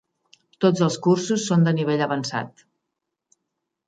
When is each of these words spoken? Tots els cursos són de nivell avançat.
Tots 0.63 0.79
els 0.85 0.95
cursos 1.07 1.45
són 1.49 1.65
de 1.67 1.73
nivell 1.79 2.01
avançat. 2.05 2.65